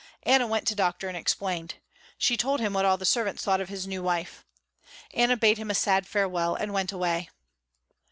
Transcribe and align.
Anna 0.23 0.47
went 0.47 0.67
to 0.67 0.73
Doctor 0.73 1.09
and 1.09 1.15
explained. 1.15 1.75
She 2.17 2.35
told 2.35 2.59
him 2.59 2.73
what 2.73 2.85
all 2.85 2.97
the 2.97 3.05
servants 3.05 3.43
thought 3.43 3.61
of 3.61 3.69
his 3.69 3.85
new 3.85 4.01
wife. 4.01 4.43
Anna 5.13 5.37
bade 5.37 5.59
him 5.59 5.69
a 5.69 5.75
sad 5.75 6.07
farewell 6.07 6.55
and 6.55 6.73
went 6.73 6.91
away. 6.91 7.29